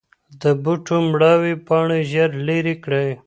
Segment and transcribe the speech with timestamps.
[0.41, 3.09] د بوټو مړاوې پاڼې ژر لرې کړئ.